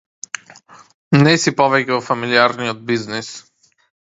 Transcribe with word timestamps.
Не 1.27 1.35
си 1.43 1.53
повеќе 1.61 1.91
во 1.91 1.99
фамилијарниот 2.09 2.81
бизнис. 2.93 3.31